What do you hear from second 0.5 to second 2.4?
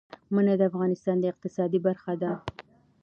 د افغانستان د اقتصاد برخه ده.